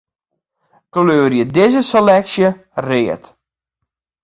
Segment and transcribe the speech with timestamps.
[0.97, 2.49] Kleurje dizze seleksje
[2.89, 3.25] read.